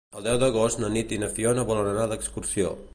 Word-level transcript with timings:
El 0.19 0.23
deu 0.27 0.37
d'agost 0.43 0.81
na 0.83 0.89
Nit 0.95 1.13
i 1.17 1.21
na 1.25 1.31
Fiona 1.37 1.67
volen 1.73 1.93
anar 1.95 2.11
d'excursió. 2.15 2.79